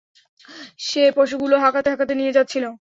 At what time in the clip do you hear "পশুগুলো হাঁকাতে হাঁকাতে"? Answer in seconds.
1.17-2.13